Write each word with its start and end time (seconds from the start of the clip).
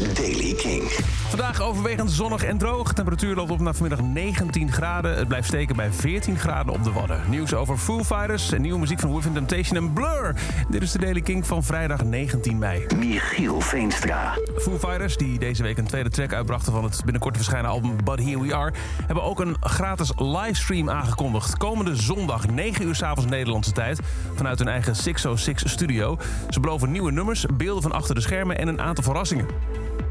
is 0.00 0.14
Daily 0.14 0.54
King. 0.54 0.82
Vandaag 1.28 1.60
overwegend 1.60 2.10
zonnig 2.10 2.44
en 2.44 2.58
droog. 2.58 2.92
Temperatuur 2.92 3.34
loopt 3.34 3.50
op 3.50 3.60
naar 3.60 3.74
vanmiddag 3.74 4.06
19 4.06 4.72
graden. 4.72 5.16
Het 5.16 5.28
blijft 5.28 5.46
steken 5.46 5.76
bij 5.76 5.92
14 5.92 6.38
graden 6.38 6.72
op 6.72 6.84
de 6.84 6.92
Wadden. 6.92 7.20
Nieuws 7.28 7.54
over 7.54 7.78
Foo 7.78 8.04
Fighters 8.04 8.52
en 8.52 8.62
nieuwe 8.62 8.78
muziek 8.78 9.00
van 9.00 9.14
Within 9.14 9.32
Temptation 9.32 9.76
en 9.76 9.92
Blur. 9.92 10.34
Dit 10.68 10.82
is 10.82 10.92
de 10.92 10.98
Daily 10.98 11.20
King 11.20 11.46
van 11.46 11.64
vrijdag 11.64 12.04
19 12.04 12.58
mei. 12.58 12.86
Michiel 12.96 13.60
Veenstra. 13.60 14.38
Foo 14.58 14.78
Fighters, 14.78 15.16
die 15.16 15.38
deze 15.38 15.62
week 15.62 15.78
een 15.78 15.86
tweede 15.86 16.10
track 16.10 16.32
uitbrachten 16.32 16.72
van 16.72 16.84
het 16.84 17.00
binnenkort 17.04 17.34
te 17.34 17.40
verschijnen 17.40 17.70
album 17.70 17.96
But 18.04 18.18
Here 18.18 18.40
We 18.40 18.54
Are, 18.54 18.72
hebben 19.06 19.24
ook 19.24 19.40
een 19.40 19.56
gratis 19.60 20.12
livestream 20.16 20.90
aangekondigd. 20.90 21.56
Komende 21.56 21.96
zondag 21.96 22.48
9 22.48 22.86
uur 22.86 22.94
s'avonds 22.94 23.30
Nederlandse 23.30 23.72
tijd 23.72 24.00
vanuit 24.34 24.58
hun 24.58 24.68
eigen 24.68 24.96
606 24.96 25.70
studio. 25.70 26.18
Ze 26.50 26.60
beloven 26.60 26.90
nieuwe 26.90 27.12
nummers, 27.12 27.46
beelden 27.54 27.82
van 27.82 27.92
achter 27.92 28.14
de 28.14 28.20
schermen 28.20 28.58
en 28.58 28.68
een 28.68 28.80
aantal 28.80 29.04
verrassingen. 29.04 29.46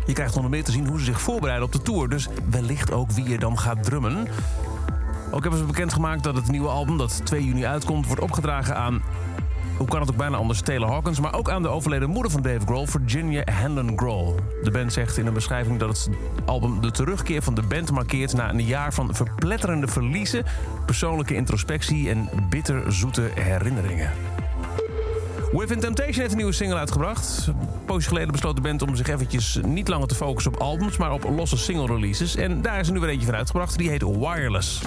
Je 0.06 0.14
krijgt 0.14 0.36
onder 0.36 0.52
meer 0.52 0.64
te 0.64 0.72
zien 0.72 0.88
hoe 0.88 1.00
ze 1.00 1.06
zich 1.06 1.22
voorbereiden 1.22 1.66
op 1.66 1.72
de 1.72 1.82
tour. 1.82 2.10
Dus 2.10 2.28
wellicht 2.50 2.92
ook 2.92 3.12
wie 3.12 3.34
er 3.34 3.40
dan 3.40 3.60
gaat 3.60 3.84
drummen. 3.84 4.28
Ook 5.32 5.42
hebben 5.42 5.60
ze 5.60 5.66
bekendgemaakt 5.66 6.24
dat 6.24 6.36
het 6.36 6.48
nieuwe 6.48 6.68
album 6.68 6.98
dat 6.98 7.26
2 7.26 7.46
juni 7.46 7.66
uitkomt... 7.66 8.08
wordt 8.08 8.22
opgedragen 8.22 8.76
aan, 8.76 9.02
hoe 9.78 9.88
kan 9.88 10.00
het 10.00 10.12
ook 10.12 10.18
bijna 10.18 10.38
anders, 10.38 10.62
Taylor 10.62 10.90
Hawkins... 10.90 11.20
maar 11.20 11.34
ook 11.34 11.50
aan 11.50 11.62
de 11.62 11.68
overleden 11.68 12.10
moeder 12.10 12.32
van 12.32 12.42
Dave 12.42 12.66
Grohl, 12.66 12.86
Virginia 12.86 13.44
Hanlon 13.52 13.98
Grohl. 13.98 14.36
De 14.64 14.72
band 14.72 14.94
zegt 14.94 15.18
in 15.18 15.26
een 15.26 15.34
beschrijving 15.34 15.80
dat 15.80 15.90
het 15.90 16.10
album 16.46 16.82
de 16.82 16.92
terugkeer 16.92 17.42
van 17.42 17.54
de 17.54 17.62
band 17.62 17.92
markeert... 17.92 18.34
na 18.34 18.50
een 18.50 18.66
jaar 18.66 18.94
van 18.94 19.16
verpletterende 19.16 19.88
verliezen, 19.88 20.46
persoonlijke 20.86 21.36
introspectie... 21.36 22.10
en 22.10 22.30
bitterzoete 22.50 23.32
herinneringen. 23.36 24.12
Within 25.52 25.80
Temptation 25.80 26.20
heeft 26.20 26.32
een 26.32 26.38
nieuwe 26.38 26.52
single 26.52 26.78
uitgebracht. 26.78 27.48
Een 27.48 27.86
poosje 27.86 28.08
geleden 28.08 28.32
besloot 28.32 28.56
de 28.56 28.62
band 28.62 28.82
om 28.82 28.96
zich 28.96 29.08
eventjes 29.08 29.60
niet 29.66 29.88
langer 29.88 30.08
te 30.08 30.16
focussen 30.16 30.54
op 30.54 30.60
albums... 30.60 30.98
maar 30.98 31.12
op 31.12 31.24
losse 31.24 31.58
single 31.58 31.86
releases. 31.86 32.36
En 32.36 32.62
daar 32.62 32.80
is 32.80 32.88
er 32.88 32.94
nu 32.94 33.00
weer 33.00 33.10
eentje 33.10 33.26
van 33.26 33.36
uitgebracht. 33.36 33.78
Die 33.78 33.90
heet 33.90 34.02
Wireless. 34.02 34.82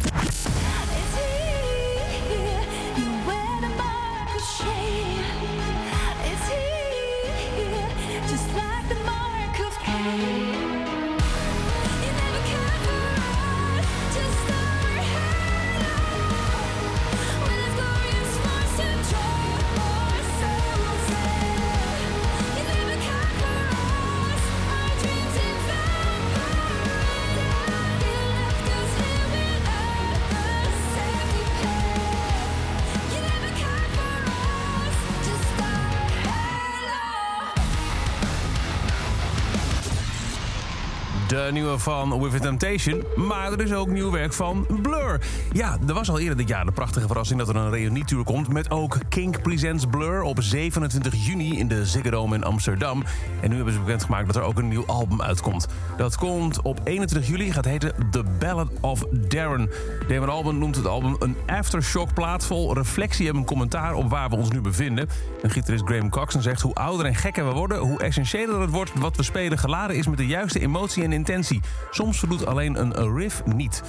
De 41.29 41.49
nieuwe 41.53 41.79
van 41.79 42.21
Within 42.21 42.41
Temptation. 42.41 43.03
Maar 43.17 43.53
er 43.53 43.61
is 43.61 43.73
ook 43.73 43.89
nieuw 43.89 44.11
werk 44.11 44.33
van 44.33 44.67
Blur. 44.83 45.21
Ja, 45.53 45.79
er 45.87 45.95
was 45.95 46.11
al 46.11 46.19
eerder 46.19 46.37
dit 46.37 46.49
jaar 46.49 46.65
de 46.65 46.73
prachtige 46.73 47.07
verrassing 47.07 47.39
dat 47.39 47.49
er 47.49 47.57
een 47.57 47.71
reunietour 47.71 48.25
komt... 48.25 48.49
met 48.49 48.71
ook 48.71 48.99
Kink 49.09 49.43
Presents 49.43 49.85
Blur 49.91 50.23
op 50.23 50.43
27 50.43 51.27
juni 51.27 51.59
in 51.59 51.69
de 51.69 51.87
Ziggo 51.87 52.11
Dome 52.11 52.35
in 52.35 52.45
Amsterdam. 52.45 53.05
En 53.41 53.49
nu 53.51 53.57
hebben 53.57 53.75
ze 53.75 53.81
bekendgemaakt 53.81 54.27
dat 54.27 54.37
er 54.37 54.43
ook 54.43 54.59
een 54.59 54.69
nieuw 54.69 54.87
album 54.87 55.23
uitkomt. 55.23 55.67
Dat 55.97 56.17
komt 56.17 56.63
op 56.63 56.81
21 56.85 57.31
juli, 57.31 57.53
gaat 57.53 57.65
heten 57.65 57.93
The 58.11 58.23
Ballad 58.39 58.69
of 58.81 59.05
Darren. 59.11 59.71
Damon 60.09 60.29
Alban 60.29 60.59
noemt 60.59 60.77
het 60.77 60.87
album 60.87 61.17
een 61.19 61.37
aftershock 61.47 62.15
plaat 62.15 62.47
vol 62.47 62.75
reflectie 62.75 63.29
en 63.29 63.37
een 63.37 63.45
commentaar 63.45 63.95
op 63.95 64.11
waar 64.11 64.31
we 64.31 64.37
ons 64.37 64.51
nu 64.51 64.61
bevinden. 64.61 65.09
En 65.43 65.51
gitarist 65.51 65.85
Graham 65.85 66.11
Coxon 66.11 66.43
zegt 66.43 66.61
hoe 66.61 66.75
ouder 66.75 67.07
en 67.07 67.15
gekker 67.15 67.47
we 67.47 67.53
worden... 67.53 67.79
hoe 67.79 68.01
essentiëler 68.01 68.61
het 68.61 68.71
wordt 68.71 68.93
wat 68.95 69.17
we 69.17 69.23
spelen 69.23 69.59
geladen 69.59 69.97
is 69.97 70.07
met 70.07 70.19
de 70.19 70.27
juiste 70.27 70.61
emotie 70.61 71.03
en 71.03 71.13
intentie. 71.15 71.61
Soms 71.91 72.19
voldoet 72.19 72.47
alleen 72.47 72.81
een 72.81 73.17
riff 73.17 73.43
niet. 73.45 73.83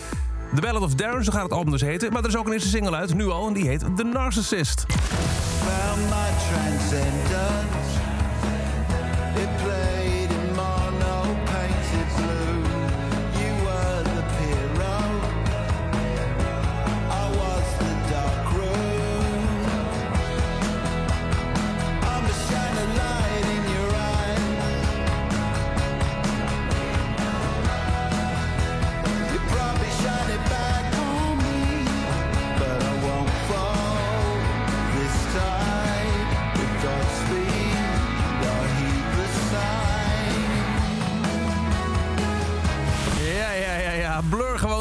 The 0.56 0.62
Ballad 0.62 0.82
of 0.82 0.94
Darren, 0.94 1.24
zo 1.24 1.32
gaat 1.32 1.44
het 1.44 1.52
album 1.52 1.72
dus 1.72 1.82
heten. 1.82 2.12
Maar 2.12 2.22
er 2.22 2.30
is 2.30 2.38
ook 2.38 2.46
een 2.46 2.54
eerste 2.54 2.70
single 2.70 2.96
uit, 2.96 3.14
nu 3.14 3.30
al, 3.30 3.48
en 3.48 3.54
die 3.54 3.68
heet 3.68 3.86
The 3.96 4.04
Narcissist. 4.04 4.86
found 5.66 6.10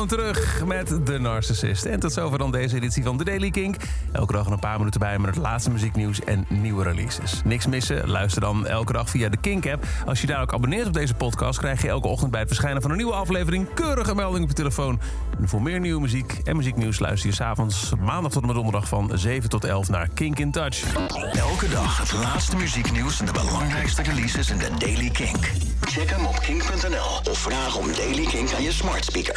terug 0.06 0.65
met 0.65 0.87
The 1.04 1.19
Narcissist. 1.19 1.84
En 1.84 2.00
tot 2.00 2.12
zover 2.12 2.38
dan 2.38 2.50
deze 2.53 2.76
editie 2.76 3.03
van 3.03 3.16
The 3.16 3.25
Daily 3.25 3.50
Kink. 3.50 3.76
Elke 4.12 4.32
dag 4.32 4.47
een 4.47 4.59
paar 4.59 4.78
minuten 4.78 5.00
bij 5.00 5.19
met 5.19 5.34
het 5.34 5.44
laatste 5.44 5.70
muzieknieuws 5.70 6.20
en 6.20 6.44
nieuwe 6.48 6.82
releases. 6.82 7.41
Niks 7.44 7.66
missen? 7.66 8.09
Luister 8.09 8.41
dan 8.41 8.66
elke 8.66 8.92
dag 8.92 9.10
via 9.10 9.28
de 9.28 9.37
Kink-app. 9.37 9.84
Als 10.06 10.20
je 10.20 10.26
daar 10.26 10.41
ook 10.41 10.53
abonneert 10.53 10.87
op 10.87 10.92
deze 10.92 11.15
podcast... 11.15 11.59
krijg 11.59 11.82
je 11.82 11.88
elke 11.88 12.09
ochtend 12.09 12.31
bij 12.31 12.41
het 12.41 12.48
verschijnen 12.48 12.82
van 12.82 12.91
een 12.91 12.97
nieuwe 12.97 13.12
aflevering... 13.12 13.75
keurige 13.75 14.15
melding 14.15 14.42
op 14.42 14.48
je 14.48 14.54
telefoon. 14.54 15.00
En 15.41 15.48
voor 15.48 15.62
meer 15.62 15.81
nieuwe 15.81 16.00
muziek 16.00 16.41
en 16.44 16.56
muzieknieuws... 16.56 16.98
luister 16.98 17.28
je 17.28 17.34
s'avonds 17.34 17.92
maandag 18.00 18.32
tot 18.32 18.41
en 18.41 18.47
met 18.47 18.56
donderdag 18.56 18.88
van 18.88 19.10
7 19.15 19.48
tot 19.48 19.65
11 19.65 19.88
naar 19.88 20.09
Kink 20.15 20.38
in 20.38 20.50
Touch. 20.50 20.94
Elke 21.32 21.69
dag 21.69 21.98
het 21.98 22.12
laatste 22.12 22.56
muzieknieuws 22.56 23.21
en 23.21 23.26
de 23.26 23.32
belangrijkste 23.32 24.03
releases 24.03 24.50
in 24.50 24.59
de 24.59 24.71
Daily 24.78 25.10
King. 25.10 25.36
Check 25.81 26.10
hem 26.10 26.26
op 26.26 26.41
kink.nl 26.41 27.31
of 27.31 27.38
vraag 27.38 27.76
om 27.76 27.86
Daily 27.92 28.25
King 28.25 28.54
aan 28.54 28.62
je 28.62 28.72
smart 28.72 29.04
speaker. 29.04 29.32